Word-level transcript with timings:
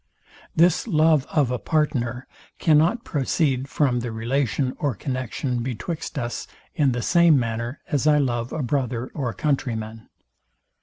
This 0.55 0.87
love 0.87 1.27
of 1.27 1.51
a 1.51 1.59
partner 1.59 2.25
cannot 2.57 3.03
proceed 3.03 3.67
from 3.69 3.99
the 3.99 4.11
relation 4.11 4.75
or 4.79 4.95
connexion 4.95 5.61
betwixt 5.61 6.17
us; 6.17 6.47
in 6.73 6.91
the 6.91 7.03
same 7.03 7.39
manner 7.39 7.81
as 7.87 8.07
I 8.07 8.17
love 8.17 8.51
a 8.51 8.63
brother 8.63 9.11
or 9.13 9.31
countryman. 9.35 10.09